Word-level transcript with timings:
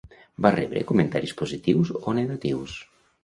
Va 0.45 0.51
rebre 0.55 0.81
comentaris 0.91 1.35
positius 1.43 1.91
o 1.99 2.17
negatius? 2.21 2.81